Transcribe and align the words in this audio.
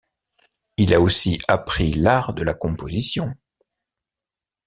Il 0.77 0.95
a 0.95 0.99
aussi 0.99 1.37
appris 1.47 1.93
l'art 1.93 2.33
de 2.33 2.41
la 2.41 2.55
composition. 2.55 3.35